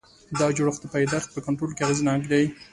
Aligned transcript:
دا 0.39 0.47
جوړښت 0.57 0.81
د 0.81 0.85
پیدایښت 0.93 1.29
په 1.33 1.39
کنټرول 1.47 1.71
کې 1.73 1.83
اغېزناک 1.85 2.21
دی. 2.31 2.43